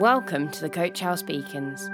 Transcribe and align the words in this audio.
Welcome 0.00 0.48
to 0.52 0.62
the 0.62 0.70
Coach 0.70 1.00
House 1.00 1.20
Beacons. 1.20 1.90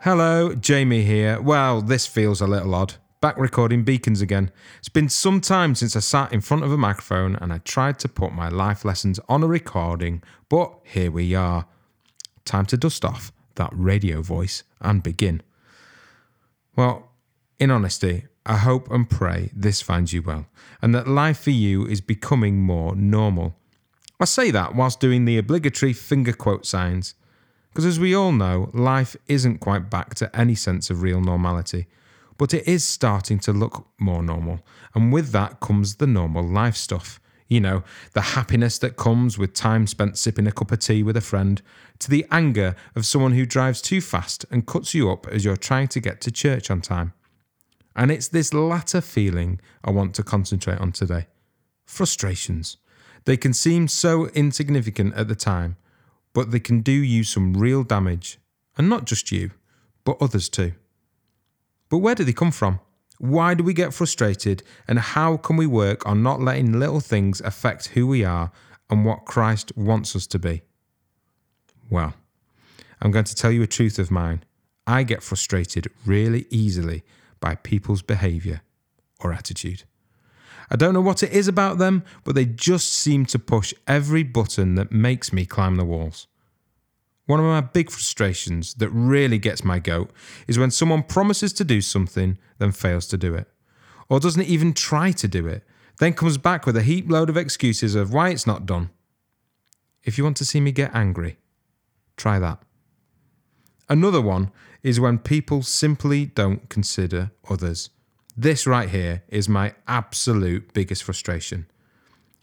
Hello, 0.00 0.54
Jamie 0.54 1.04
here. 1.04 1.40
Well, 1.40 1.80
this 1.80 2.06
feels 2.06 2.42
a 2.42 2.46
little 2.46 2.74
odd. 2.74 2.96
Back 3.20 3.36
recording 3.36 3.82
beacons 3.82 4.22
again. 4.22 4.52
It's 4.78 4.88
been 4.88 5.08
some 5.08 5.40
time 5.40 5.74
since 5.74 5.96
I 5.96 5.98
sat 5.98 6.32
in 6.32 6.40
front 6.40 6.62
of 6.62 6.70
a 6.70 6.76
microphone 6.76 7.34
and 7.34 7.52
I 7.52 7.58
tried 7.58 7.98
to 7.98 8.08
put 8.08 8.32
my 8.32 8.48
life 8.48 8.84
lessons 8.84 9.18
on 9.28 9.42
a 9.42 9.48
recording, 9.48 10.22
but 10.48 10.78
here 10.84 11.10
we 11.10 11.34
are. 11.34 11.66
Time 12.44 12.64
to 12.66 12.76
dust 12.76 13.04
off 13.04 13.32
that 13.56 13.70
radio 13.72 14.22
voice 14.22 14.62
and 14.80 15.02
begin. 15.02 15.42
Well, 16.76 17.10
in 17.58 17.72
honesty, 17.72 18.26
I 18.46 18.58
hope 18.58 18.88
and 18.88 19.10
pray 19.10 19.50
this 19.52 19.82
finds 19.82 20.12
you 20.12 20.22
well 20.22 20.46
and 20.80 20.94
that 20.94 21.08
life 21.08 21.40
for 21.40 21.50
you 21.50 21.86
is 21.86 22.00
becoming 22.00 22.60
more 22.60 22.94
normal. 22.94 23.56
I 24.20 24.26
say 24.26 24.52
that 24.52 24.76
whilst 24.76 25.00
doing 25.00 25.24
the 25.24 25.38
obligatory 25.38 25.92
finger 25.92 26.32
quote 26.32 26.66
signs. 26.66 27.14
Because 27.70 27.84
as 27.84 27.98
we 27.98 28.14
all 28.14 28.30
know, 28.30 28.70
life 28.72 29.16
isn't 29.26 29.58
quite 29.58 29.90
back 29.90 30.14
to 30.16 30.34
any 30.36 30.54
sense 30.54 30.88
of 30.88 31.02
real 31.02 31.20
normality, 31.20 31.88
but 32.38 32.54
it 32.54 32.66
is 32.66 32.86
starting 32.86 33.38
to 33.40 33.52
look 33.52 33.86
more 33.98 34.22
normal. 34.22 34.60
And 34.94 35.12
with 35.12 35.32
that 35.32 35.60
comes 35.60 35.96
the 35.96 36.06
normal 36.06 36.42
life 36.42 36.76
stuff. 36.76 37.20
You 37.48 37.60
know, 37.60 37.82
the 38.12 38.20
happiness 38.20 38.78
that 38.78 38.96
comes 38.96 39.36
with 39.36 39.52
time 39.54 39.86
spent 39.86 40.16
sipping 40.16 40.46
a 40.46 40.52
cup 40.52 40.72
of 40.72 40.78
tea 40.78 41.02
with 41.02 41.16
a 41.16 41.20
friend, 41.20 41.60
to 41.98 42.10
the 42.10 42.26
anger 42.30 42.76
of 42.94 43.04
someone 43.04 43.32
who 43.32 43.44
drives 43.44 43.82
too 43.82 44.00
fast 44.00 44.46
and 44.50 44.66
cuts 44.66 44.94
you 44.94 45.10
up 45.10 45.26
as 45.26 45.44
you're 45.44 45.56
trying 45.56 45.88
to 45.88 46.00
get 46.00 46.20
to 46.22 46.30
church 46.30 46.70
on 46.70 46.80
time. 46.80 47.12
And 47.94 48.10
it's 48.10 48.28
this 48.28 48.54
latter 48.54 49.00
feeling 49.00 49.60
I 49.84 49.90
want 49.90 50.14
to 50.14 50.22
concentrate 50.22 50.78
on 50.78 50.92
today 50.92 51.26
frustrations. 51.84 52.76
They 53.24 53.36
can 53.36 53.54
seem 53.54 53.88
so 53.88 54.28
insignificant 54.28 55.14
at 55.14 55.26
the 55.26 55.34
time 55.34 55.76
but 56.38 56.50
they 56.52 56.60
can 56.60 56.82
do 56.82 56.92
you 56.92 57.24
some 57.24 57.54
real 57.54 57.82
damage. 57.82 58.38
And 58.76 58.88
not 58.88 59.06
just 59.06 59.32
you, 59.32 59.50
but 60.04 60.16
others 60.20 60.48
too. 60.48 60.72
But 61.88 61.98
where 61.98 62.14
do 62.14 62.24
they 62.24 62.32
come 62.32 62.50
from? 62.50 62.80
Why 63.18 63.54
do 63.54 63.64
we 63.64 63.74
get 63.74 63.94
frustrated? 63.94 64.62
And 64.86 64.98
how 64.98 65.36
can 65.36 65.56
we 65.56 65.66
work 65.66 66.06
on 66.06 66.22
not 66.22 66.40
letting 66.40 66.78
little 66.78 67.00
things 67.00 67.40
affect 67.40 67.88
who 67.88 68.06
we 68.06 68.24
are 68.24 68.52
and 68.90 69.04
what 69.04 69.24
Christ 69.24 69.72
wants 69.76 70.14
us 70.14 70.26
to 70.28 70.38
be? 70.38 70.62
Well, 71.90 72.14
I'm 73.00 73.10
going 73.10 73.24
to 73.24 73.34
tell 73.34 73.50
you 73.50 73.62
a 73.62 73.66
truth 73.66 73.98
of 73.98 74.10
mine. 74.10 74.44
I 74.86 75.02
get 75.02 75.22
frustrated 75.22 75.88
really 76.06 76.46
easily 76.50 77.02
by 77.40 77.56
people's 77.56 78.02
behaviour 78.02 78.62
or 79.20 79.32
attitude. 79.32 79.84
I 80.70 80.76
don't 80.76 80.94
know 80.94 81.00
what 81.00 81.22
it 81.22 81.32
is 81.32 81.48
about 81.48 81.78
them, 81.78 82.04
but 82.24 82.34
they 82.34 82.44
just 82.44 82.92
seem 82.92 83.24
to 83.26 83.38
push 83.38 83.72
every 83.86 84.22
button 84.22 84.74
that 84.74 84.92
makes 84.92 85.32
me 85.32 85.46
climb 85.46 85.76
the 85.76 85.84
walls. 85.84 86.26
One 87.28 87.40
of 87.40 87.44
my 87.44 87.60
big 87.60 87.90
frustrations 87.90 88.72
that 88.76 88.88
really 88.88 89.38
gets 89.38 89.62
my 89.62 89.80
goat 89.80 90.10
is 90.46 90.58
when 90.58 90.70
someone 90.70 91.02
promises 91.02 91.52
to 91.52 91.62
do 91.64 91.82
something, 91.82 92.38
then 92.56 92.72
fails 92.72 93.06
to 93.08 93.18
do 93.18 93.34
it, 93.34 93.48
or 94.08 94.18
doesn't 94.18 94.46
even 94.46 94.72
try 94.72 95.12
to 95.12 95.28
do 95.28 95.46
it, 95.46 95.62
then 95.98 96.14
comes 96.14 96.38
back 96.38 96.64
with 96.64 96.74
a 96.74 96.82
heap 96.82 97.10
load 97.10 97.28
of 97.28 97.36
excuses 97.36 97.94
of 97.94 98.14
why 98.14 98.30
it's 98.30 98.46
not 98.46 98.64
done. 98.64 98.88
If 100.04 100.16
you 100.16 100.24
want 100.24 100.38
to 100.38 100.46
see 100.46 100.58
me 100.58 100.72
get 100.72 100.94
angry, 100.94 101.36
try 102.16 102.38
that. 102.38 102.62
Another 103.90 104.22
one 104.22 104.50
is 104.82 104.98
when 104.98 105.18
people 105.18 105.62
simply 105.62 106.24
don't 106.24 106.70
consider 106.70 107.32
others. 107.50 107.90
This 108.38 108.66
right 108.66 108.88
here 108.88 109.22
is 109.28 109.50
my 109.50 109.74
absolute 109.86 110.72
biggest 110.72 111.02
frustration. 111.02 111.66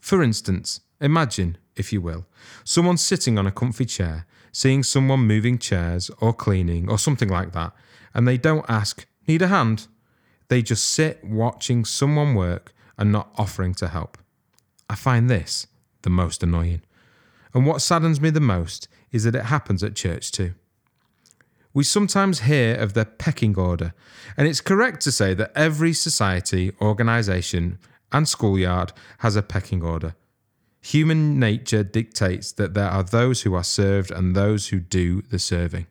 For 0.00 0.22
instance, 0.22 0.82
imagine, 1.00 1.58
if 1.74 1.92
you 1.92 2.00
will, 2.00 2.26
someone 2.62 2.96
sitting 2.96 3.38
on 3.38 3.46
a 3.48 3.50
comfy 3.50 3.84
chair, 3.84 4.24
seeing 4.52 4.82
someone 4.82 5.20
moving 5.20 5.58
chairs 5.58 6.10
or 6.20 6.32
cleaning 6.32 6.90
or 6.90 6.98
something 6.98 7.28
like 7.28 7.52
that, 7.52 7.72
and 8.14 8.26
they 8.26 8.36
don't 8.36 8.68
ask, 8.68 9.06
Need 9.26 9.42
a 9.42 9.48
hand? 9.48 9.88
They 10.48 10.62
just 10.62 10.88
sit 10.88 11.22
watching 11.22 11.84
someone 11.84 12.34
work 12.34 12.72
and 12.96 13.12
not 13.12 13.30
offering 13.36 13.74
to 13.74 13.88
help. 13.88 14.16
I 14.88 14.94
find 14.94 15.28
this 15.28 15.66
the 16.02 16.10
most 16.10 16.42
annoying. 16.42 16.82
And 17.52 17.66
what 17.66 17.82
saddens 17.82 18.20
me 18.20 18.30
the 18.30 18.40
most 18.40 18.88
is 19.12 19.24
that 19.24 19.34
it 19.34 19.44
happens 19.44 19.82
at 19.82 19.94
church 19.94 20.32
too 20.32 20.54
we 21.78 21.84
sometimes 21.84 22.40
hear 22.40 22.74
of 22.74 22.94
the 22.94 23.04
pecking 23.04 23.56
order, 23.56 23.94
and 24.36 24.48
it's 24.48 24.60
correct 24.60 25.00
to 25.02 25.12
say 25.12 25.34
that 25.34 25.52
every 25.54 25.92
society, 25.92 26.72
organisation, 26.80 27.78
and 28.10 28.28
schoolyard 28.28 28.92
has 29.18 29.36
a 29.36 29.42
pecking 29.42 29.82
order. 29.82 30.16
Human 30.80 31.38
nature 31.38 31.82
dictates 31.82 32.52
that 32.52 32.74
there 32.74 32.88
are 32.88 33.02
those 33.02 33.42
who 33.42 33.54
are 33.54 33.64
served 33.64 34.10
and 34.10 34.34
those 34.34 34.68
who 34.68 34.80
do 34.80 35.22
the 35.22 35.38
serving. 35.38 35.86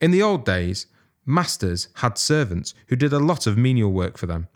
In 0.00 0.10
the 0.10 0.22
old 0.22 0.44
days, 0.44 0.86
masters 1.26 1.88
had 1.96 2.16
servants 2.16 2.74
who 2.86 2.96
did 2.96 3.12
a 3.12 3.18
lot 3.18 3.46
of 3.46 3.58
menial 3.58 3.92
work 3.92 4.16
for 4.16 4.26
them, 4.26 4.48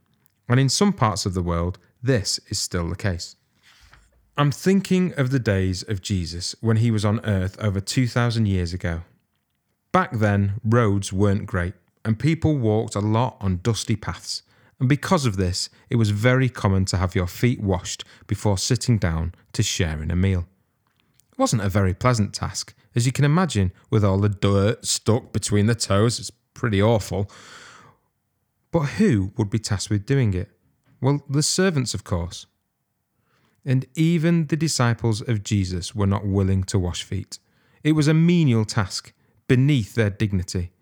and 0.49 0.59
in 0.59 0.69
some 0.69 0.93
parts 0.93 1.27
of 1.27 1.34
the 1.34 1.43
world, 1.43 1.78
this 2.03 2.41
is 2.49 2.59
still 2.59 2.88
the 2.88 2.97
case. 2.97 3.37
I'm 4.37 4.50
thinking 4.50 5.12
of 5.15 5.31
the 5.31 5.38
days 5.38 5.83
of 5.83 6.03
Jesus 6.03 6.56
when 6.60 6.78
he 6.78 6.91
was 6.91 7.04
on 7.04 7.25
earth 7.25 7.56
over 7.60 7.81
2,000 7.81 8.47
years 8.47 8.72
ago. 8.72 9.03
Back 9.93 10.10
then, 10.12 10.54
roads 10.65 11.12
weren't 11.12 11.47
great, 11.47 11.75
and 12.04 12.19
people 12.19 12.56
walked 12.59 12.97
a 12.97 13.00
lot 13.00 13.37
on 13.41 13.60
dusty 13.62 13.94
paths. 13.94 14.43
And 14.84 14.89
because 14.91 15.25
of 15.25 15.39
this, 15.39 15.71
it 15.89 15.97
was 15.97 16.11
very 16.11 16.50
common 16.50 16.84
to 16.84 16.99
have 16.99 17.15
your 17.15 17.27
feet 17.27 17.59
washed 17.59 18.05
before 18.27 18.59
sitting 18.59 18.99
down 18.99 19.34
to 19.55 19.62
sharing 19.62 20.11
a 20.11 20.15
meal. 20.15 20.45
It 21.33 21.39
wasn't 21.39 21.62
a 21.62 21.71
very 21.71 21.95
pleasant 21.95 22.34
task, 22.34 22.75
as 22.95 23.06
you 23.06 23.11
can 23.11 23.25
imagine, 23.25 23.72
with 23.89 24.05
all 24.05 24.19
the 24.19 24.28
dirt 24.28 24.84
stuck 24.84 25.33
between 25.33 25.65
the 25.65 25.75
toes. 25.75 26.21
It's 26.21 26.31
pretty 26.53 26.83
awful. 26.83 27.31
But 28.72 28.99
who 28.99 29.33
would 29.39 29.49
be 29.49 29.59
tasked 29.59 29.89
with 29.89 30.05
doing 30.05 30.34
it? 30.34 30.50
Well, 31.01 31.25
the 31.31 31.43
servants, 31.43 31.95
of 31.95 32.05
course. 32.05 32.45
And 33.65 33.87
even 33.95 34.49
the 34.49 34.55
disciples 34.55 35.27
of 35.27 35.43
Jesus 35.43 35.95
were 35.95 36.06
not 36.06 36.27
willing 36.27 36.62
to 36.65 36.78
wash 36.78 37.05
feet. 37.05 37.39
It 37.83 37.93
was 37.93 38.06
a 38.06 38.12
menial 38.12 38.66
task, 38.66 39.15
beneath 39.49 39.95
their 39.95 40.11
dignity. 40.11 40.72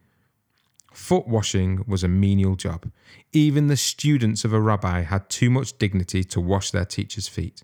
Foot 0.92 1.26
washing 1.26 1.84
was 1.86 2.04
a 2.04 2.08
menial 2.08 2.54
job. 2.54 2.90
Even 3.32 3.66
the 3.66 3.76
students 3.76 4.44
of 4.44 4.52
a 4.52 4.60
rabbi 4.60 5.02
had 5.02 5.28
too 5.28 5.50
much 5.50 5.78
dignity 5.78 6.22
to 6.24 6.40
wash 6.40 6.70
their 6.70 6.84
teacher's 6.84 7.28
feet. 7.28 7.62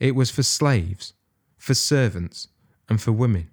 It 0.00 0.14
was 0.14 0.30
for 0.30 0.42
slaves, 0.42 1.14
for 1.56 1.74
servants, 1.74 2.48
and 2.88 3.00
for 3.00 3.12
women. 3.12 3.50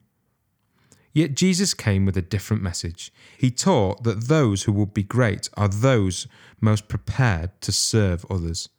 Yet 1.14 1.36
Jesus 1.36 1.74
came 1.74 2.06
with 2.06 2.16
a 2.18 2.22
different 2.22 2.64
message. 2.64 3.12
He 3.38 3.52
taught 3.52 4.04
that 4.04 4.28
those 4.28 4.64
who 4.64 4.72
will 4.72 4.86
be 4.86 5.04
great 5.04 5.50
are 5.56 5.68
those 5.68 6.28
most 6.60 6.88
prepared 6.88 7.52
to 7.62 7.72
serve 7.72 8.26
others. 8.30 8.70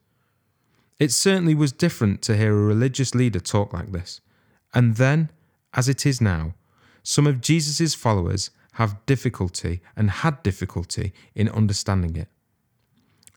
It 0.98 1.12
certainly 1.12 1.54
was 1.54 1.72
different 1.72 2.22
to 2.22 2.36
hear 2.36 2.52
a 2.52 2.62
religious 2.62 3.14
leader 3.14 3.40
talk 3.40 3.72
like 3.72 3.92
this. 3.92 4.20
And 4.72 4.96
then, 4.96 5.30
as 5.74 5.88
it 5.88 6.06
is 6.06 6.20
now, 6.20 6.54
some 7.02 7.26
of 7.26 7.40
Jesus' 7.40 7.94
followers 7.94 8.50
have 8.72 9.04
difficulty 9.06 9.80
and 9.96 10.10
had 10.10 10.42
difficulty 10.42 11.12
in 11.34 11.48
understanding 11.48 12.16
it. 12.16 12.28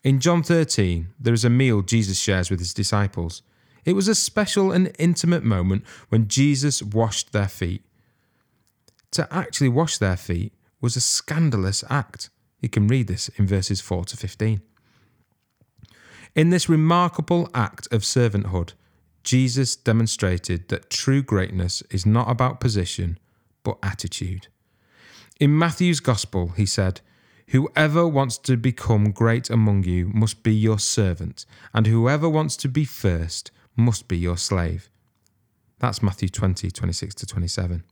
In 0.02 0.20
John 0.20 0.42
13, 0.42 1.08
there 1.18 1.34
is 1.34 1.44
a 1.44 1.50
meal 1.50 1.82
Jesus 1.82 2.18
shares 2.18 2.50
with 2.50 2.60
his 2.60 2.72
disciples. 2.72 3.42
It 3.84 3.94
was 3.94 4.08
a 4.08 4.14
special 4.14 4.72
and 4.72 4.92
intimate 4.98 5.42
moment 5.42 5.84
when 6.08 6.28
Jesus 6.28 6.82
washed 6.82 7.32
their 7.32 7.48
feet. 7.48 7.82
To 9.12 9.28
actually 9.34 9.68
wash 9.68 9.98
their 9.98 10.16
feet 10.16 10.52
was 10.80 10.96
a 10.96 11.00
scandalous 11.00 11.82
act. 11.90 12.30
You 12.60 12.68
can 12.68 12.88
read 12.88 13.08
this 13.08 13.28
in 13.30 13.46
verses 13.46 13.80
4 13.80 14.04
to 14.06 14.16
15. 14.16 14.60
In 16.34 16.50
this 16.50 16.68
remarkable 16.68 17.48
act 17.54 17.88
of 17.92 18.02
servanthood, 18.02 18.74
Jesus 19.24 19.74
demonstrated 19.74 20.68
that 20.68 20.90
true 20.90 21.22
greatness 21.22 21.82
is 21.90 22.06
not 22.06 22.30
about 22.30 22.60
position, 22.60 23.18
but 23.64 23.78
attitude. 23.82 24.48
In 25.38 25.58
Matthew's 25.58 26.00
Gospel, 26.00 26.48
he 26.56 26.64
said, 26.64 27.02
Whoever 27.48 28.08
wants 28.08 28.38
to 28.38 28.56
become 28.56 29.10
great 29.12 29.50
among 29.50 29.84
you 29.84 30.08
must 30.08 30.42
be 30.42 30.54
your 30.54 30.78
servant, 30.78 31.44
and 31.74 31.86
whoever 31.86 32.28
wants 32.28 32.56
to 32.58 32.68
be 32.68 32.84
first 32.84 33.50
must 33.76 34.08
be 34.08 34.16
your 34.16 34.38
slave. 34.38 34.88
That's 35.78 36.02
Matthew 36.02 36.30
20, 36.30 36.70
26 36.70 37.14
to 37.16 37.26
27. 37.26 37.84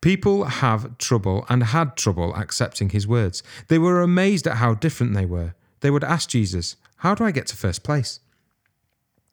People 0.00 0.44
have 0.44 0.96
trouble 0.98 1.44
and 1.48 1.64
had 1.64 1.96
trouble 1.96 2.34
accepting 2.34 2.90
his 2.90 3.06
words. 3.06 3.42
They 3.68 3.78
were 3.78 4.00
amazed 4.00 4.46
at 4.46 4.56
how 4.56 4.74
different 4.74 5.14
they 5.14 5.26
were. 5.26 5.54
They 5.80 5.90
would 5.90 6.02
ask 6.02 6.30
Jesus, 6.30 6.76
How 6.98 7.14
do 7.14 7.24
I 7.24 7.30
get 7.30 7.46
to 7.48 7.56
first 7.56 7.84
place? 7.84 8.20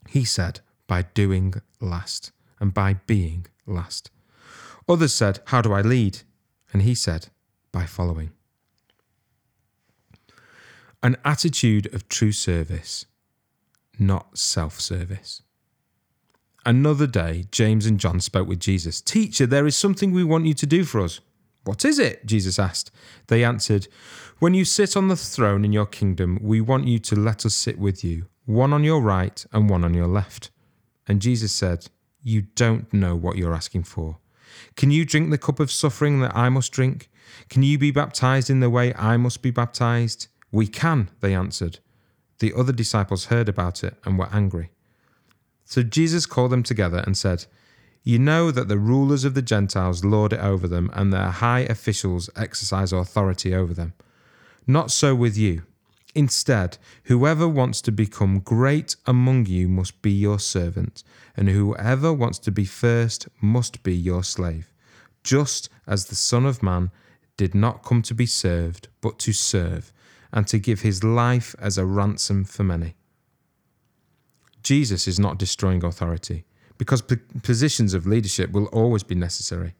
He 0.09 0.25
said, 0.25 0.59
by 0.85 1.03
doing 1.13 1.53
last 1.79 2.31
and 2.59 2.73
by 2.73 2.95
being 3.07 3.47
last. 3.65 4.11
Others 4.89 5.13
said, 5.13 5.39
How 5.45 5.61
do 5.61 5.71
I 5.71 5.81
lead? 5.81 6.19
And 6.73 6.83
he 6.83 6.95
said, 6.95 7.27
By 7.71 7.85
following. 7.85 8.31
An 11.03 11.17
attitude 11.25 11.91
of 11.93 12.07
true 12.07 12.31
service, 12.31 13.05
not 13.97 14.37
self 14.37 14.79
service. 14.79 15.41
Another 16.63 17.07
day, 17.07 17.45
James 17.51 17.87
and 17.87 17.99
John 17.99 18.19
spoke 18.19 18.47
with 18.47 18.59
Jesus. 18.59 19.01
Teacher, 19.01 19.47
there 19.47 19.65
is 19.65 19.75
something 19.75 20.11
we 20.11 20.23
want 20.23 20.45
you 20.45 20.53
to 20.53 20.67
do 20.67 20.83
for 20.83 21.01
us. 21.01 21.19
What 21.63 21.85
is 21.85 21.97
it? 21.97 22.25
Jesus 22.25 22.59
asked. 22.59 22.91
They 23.27 23.43
answered, 23.43 23.87
When 24.39 24.53
you 24.53 24.63
sit 24.63 24.95
on 24.95 25.07
the 25.07 25.15
throne 25.15 25.65
in 25.65 25.73
your 25.73 25.87
kingdom, 25.87 26.37
we 26.41 26.61
want 26.61 26.87
you 26.87 26.99
to 26.99 27.15
let 27.15 27.45
us 27.45 27.55
sit 27.55 27.79
with 27.79 28.03
you, 28.03 28.27
one 28.45 28.73
on 28.73 28.83
your 28.83 29.01
right 29.01 29.43
and 29.51 29.69
one 29.69 29.83
on 29.83 29.95
your 29.95 30.07
left. 30.07 30.51
And 31.07 31.21
Jesus 31.21 31.51
said, 31.51 31.87
You 32.21 32.43
don't 32.55 32.91
know 32.93 33.15
what 33.15 33.37
you're 33.37 33.55
asking 33.55 33.83
for. 33.83 34.17
Can 34.75 34.91
you 34.91 35.05
drink 35.05 35.29
the 35.29 35.37
cup 35.37 35.59
of 35.59 35.71
suffering 35.71 36.19
that 36.21 36.35
I 36.35 36.49
must 36.49 36.71
drink? 36.71 37.09
Can 37.49 37.63
you 37.63 37.77
be 37.77 37.91
baptized 37.91 38.49
in 38.49 38.59
the 38.59 38.69
way 38.69 38.93
I 38.95 39.17
must 39.17 39.41
be 39.41 39.51
baptized? 39.51 40.27
We 40.51 40.67
can, 40.67 41.09
they 41.21 41.33
answered. 41.33 41.79
The 42.39 42.53
other 42.53 42.73
disciples 42.73 43.25
heard 43.25 43.47
about 43.47 43.83
it 43.83 43.95
and 44.03 44.17
were 44.17 44.29
angry. 44.31 44.71
So 45.65 45.83
Jesus 45.83 46.25
called 46.25 46.51
them 46.51 46.63
together 46.63 47.03
and 47.05 47.17
said, 47.17 47.45
You 48.03 48.19
know 48.19 48.51
that 48.51 48.67
the 48.67 48.77
rulers 48.77 49.23
of 49.23 49.35
the 49.35 49.41
Gentiles 49.41 50.03
lord 50.03 50.33
it 50.33 50.39
over 50.39 50.67
them, 50.67 50.89
and 50.93 51.13
their 51.13 51.29
high 51.29 51.61
officials 51.61 52.29
exercise 52.35 52.91
authority 52.91 53.55
over 53.55 53.73
them. 53.73 53.93
Not 54.67 54.91
so 54.91 55.15
with 55.15 55.37
you. 55.37 55.63
Instead, 56.13 56.77
whoever 57.05 57.47
wants 57.47 57.81
to 57.81 57.91
become 57.91 58.39
great 58.39 58.95
among 59.05 59.45
you 59.45 59.69
must 59.69 60.01
be 60.01 60.11
your 60.11 60.39
servant, 60.39 61.03
and 61.37 61.49
whoever 61.49 62.11
wants 62.11 62.37
to 62.39 62.51
be 62.51 62.65
first 62.65 63.29
must 63.39 63.81
be 63.83 63.95
your 63.95 64.23
slave, 64.23 64.73
just 65.23 65.69
as 65.87 66.05
the 66.05 66.15
Son 66.15 66.45
of 66.45 66.61
Man 66.61 66.91
did 67.37 67.55
not 67.55 67.83
come 67.83 68.01
to 68.01 68.13
be 68.13 68.25
served, 68.25 68.89
but 68.99 69.17
to 69.19 69.31
serve, 69.31 69.93
and 70.33 70.47
to 70.47 70.59
give 70.59 70.81
his 70.81 71.03
life 71.03 71.55
as 71.59 71.77
a 71.77 71.85
ransom 71.85 72.43
for 72.43 72.63
many. 72.63 72.95
Jesus 74.61 75.07
is 75.07 75.19
not 75.19 75.39
destroying 75.39 75.83
authority 75.83 76.45
because 76.77 77.03
positions 77.43 77.93
of 77.93 78.07
leadership 78.07 78.51
will 78.51 78.65
always 78.67 79.03
be 79.03 79.15
necessary. 79.15 79.75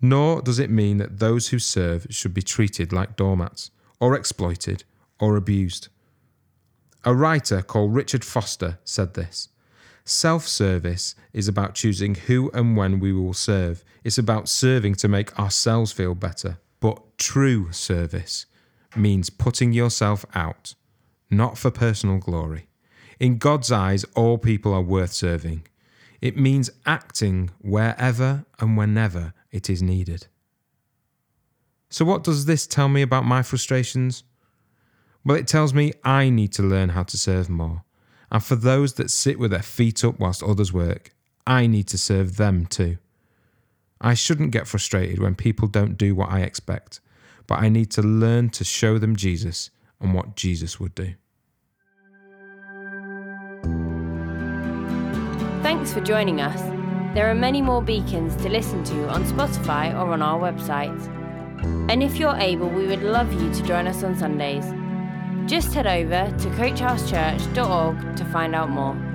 Nor 0.00 0.40
does 0.40 0.58
it 0.58 0.70
mean 0.70 0.98
that 0.98 1.18
those 1.18 1.48
who 1.48 1.58
serve 1.58 2.06
should 2.10 2.32
be 2.32 2.42
treated 2.42 2.92
like 2.92 3.16
doormats, 3.16 3.70
or 4.00 4.14
exploited, 4.14 4.84
or 5.22 5.36
abused. 5.36 5.88
A 7.04 7.14
writer 7.14 7.62
called 7.62 7.94
Richard 7.94 8.24
Foster 8.24 8.78
said 8.84 9.14
this 9.14 9.48
Self 10.04 10.48
service 10.48 11.14
is 11.32 11.46
about 11.46 11.76
choosing 11.76 12.16
who 12.16 12.50
and 12.52 12.76
when 12.76 12.98
we 12.98 13.12
will 13.12 13.32
serve. 13.32 13.84
It's 14.02 14.18
about 14.18 14.48
serving 14.48 14.96
to 14.96 15.08
make 15.08 15.38
ourselves 15.38 15.92
feel 15.92 16.16
better. 16.16 16.58
But 16.80 17.00
true 17.16 17.70
service 17.70 18.46
means 18.96 19.30
putting 19.30 19.72
yourself 19.72 20.26
out, 20.34 20.74
not 21.30 21.56
for 21.56 21.70
personal 21.70 22.18
glory, 22.18 22.66
in 23.20 23.38
God's 23.38 23.70
eyes, 23.70 24.04
all 24.16 24.36
people 24.36 24.74
are 24.74 24.82
worth 24.82 25.12
serving. 25.12 25.62
It 26.20 26.36
means 26.36 26.70
acting 26.84 27.50
wherever 27.60 28.44
and 28.58 28.76
whenever 28.76 29.34
it 29.52 29.70
is 29.70 29.80
needed. 29.80 30.26
So, 31.88 32.04
what 32.04 32.24
does 32.24 32.46
this 32.46 32.66
tell 32.66 32.88
me 32.88 33.02
about 33.02 33.24
my 33.24 33.42
frustrations? 33.42 34.24
Well, 35.24 35.36
it 35.36 35.46
tells 35.46 35.72
me 35.72 35.92
I 36.02 36.30
need 36.30 36.52
to 36.54 36.62
learn 36.62 36.90
how 36.90 37.04
to 37.04 37.16
serve 37.16 37.48
more. 37.48 37.84
And 38.30 38.42
for 38.42 38.56
those 38.56 38.94
that 38.94 39.10
sit 39.10 39.38
with 39.38 39.50
their 39.50 39.62
feet 39.62 40.04
up 40.04 40.18
whilst 40.18 40.42
others 40.42 40.72
work, 40.72 41.14
I 41.46 41.66
need 41.66 41.86
to 41.88 41.98
serve 41.98 42.36
them 42.36 42.66
too. 42.66 42.98
I 44.00 44.14
shouldn't 44.14 44.50
get 44.50 44.66
frustrated 44.66 45.20
when 45.20 45.36
people 45.36 45.68
don't 45.68 45.96
do 45.96 46.14
what 46.14 46.30
I 46.30 46.40
expect, 46.40 47.00
but 47.46 47.60
I 47.60 47.68
need 47.68 47.90
to 47.92 48.02
learn 48.02 48.50
to 48.50 48.64
show 48.64 48.98
them 48.98 49.14
Jesus 49.14 49.70
and 50.00 50.12
what 50.12 50.34
Jesus 50.34 50.80
would 50.80 50.94
do. 50.94 51.14
Thanks 55.62 55.92
for 55.92 56.00
joining 56.00 56.40
us. 56.40 56.60
There 57.14 57.30
are 57.30 57.34
many 57.34 57.62
more 57.62 57.82
beacons 57.82 58.34
to 58.36 58.48
listen 58.48 58.82
to 58.84 59.08
on 59.08 59.24
Spotify 59.24 59.92
or 59.94 60.12
on 60.12 60.22
our 60.22 60.40
website. 60.40 61.00
And 61.90 62.02
if 62.02 62.16
you're 62.16 62.36
able, 62.36 62.68
we 62.68 62.86
would 62.86 63.02
love 63.02 63.32
you 63.32 63.52
to 63.52 63.62
join 63.62 63.86
us 63.86 64.02
on 64.02 64.16
Sundays. 64.16 64.64
Just 65.52 65.74
head 65.74 65.86
over 65.86 66.34
to 66.38 66.48
coachhousechurch.org 66.48 68.16
to 68.16 68.24
find 68.24 68.54
out 68.54 68.70
more. 68.70 69.11